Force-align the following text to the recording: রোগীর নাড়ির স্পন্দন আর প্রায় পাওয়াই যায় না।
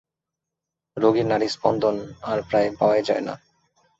রোগীর 0.97 1.27
নাড়ির 1.27 1.51
স্পন্দন 1.51 1.95
আর 2.21 2.39
প্রায় 2.49 2.69
পাওয়াই 2.79 3.01
যায় 3.03 3.23
না। 3.27 3.33